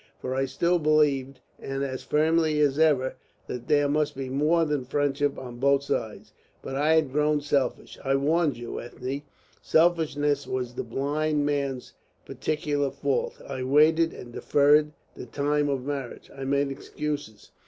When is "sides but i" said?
5.83-6.95